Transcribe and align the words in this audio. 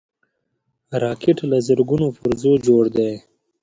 راکټ 1.03 1.37
له 1.51 1.57
زرګونو 1.67 2.05
پرزو 2.17 2.53
جوړ 2.65 2.83
دی 2.95 3.11